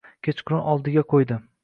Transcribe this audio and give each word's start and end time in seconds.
Kechqurun 0.27 0.63
oldiga 0.71 1.03
qo`ydi 1.13 1.39